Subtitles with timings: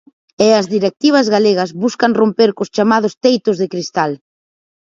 [0.45, 4.11] E as directivas galegas buscan romper cos chamados teitos de cristal.